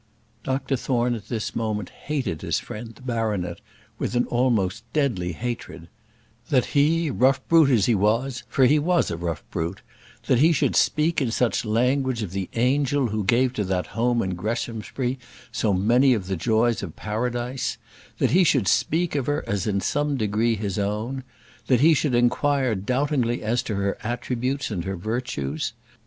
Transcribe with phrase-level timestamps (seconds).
[0.43, 3.61] Dr Thorne at this moment hated his friend the baronet
[3.99, 5.89] with almost a deadly hatred;
[6.49, 9.83] that he, rough brute as he was for he was a rough brute
[10.25, 14.23] that he should speak in such language of the angel who gave to that home
[14.23, 15.19] in Greshamsbury
[15.51, 17.77] so many of the joys of Paradise
[18.17, 21.23] that he should speak of her as in some degree his own,
[21.67, 25.73] that he should inquire doubtingly as to her attributes and her virtues.